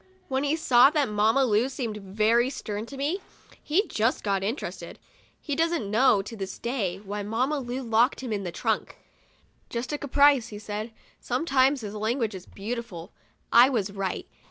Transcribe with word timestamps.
When 0.29 0.43
he 0.43 0.55
saw 0.55 0.89
that 0.89 1.09
Mamma 1.09 1.45
Lu 1.45 1.69
seemed 1.69 1.97
very 1.97 2.49
stern 2.49 2.87
to 2.87 2.97
me, 2.97 3.21
he 3.61 3.85
just 3.87 4.23
got 4.23 4.41
interested. 4.43 4.97
He 5.39 5.55
doesn't 5.55 5.91
know, 5.91 6.23
to 6.23 6.35
this 6.35 6.57
day, 6.57 6.97
why 6.97 7.21
Mamma 7.21 7.59
Lu 7.59 7.83
locked 7.83 8.21
him 8.21 8.33
in 8.33 8.43
the 8.43 8.51
trunk. 8.51 8.97
"Just 9.69 9.93
a 9.93 9.99
caprice,*' 9.99 10.47
he 10.47 10.57
said. 10.57 10.91
Sometimes 11.19 11.81
his 11.81 11.93
language 11.93 12.33
is 12.33 12.47
beautiful. 12.47 13.11
I 13.53 13.69
was 13.69 13.91
right. 13.91 14.27